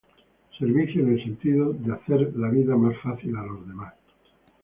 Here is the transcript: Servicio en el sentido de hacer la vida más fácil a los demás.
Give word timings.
Servicio 0.57 1.03
en 1.03 1.13
el 1.13 1.21
sentido 1.23 1.73
de 1.73 1.93
hacer 1.93 2.31
la 2.35 2.49
vida 2.49 2.75
más 2.75 2.95
fácil 3.03 3.35
a 3.37 3.45
los 3.45 3.67
demás. 3.67 3.93